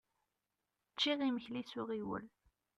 Ččiɣ 0.93 1.19
imekli 1.27 1.61
s 1.69 1.73
uɣiwel. 1.81 2.25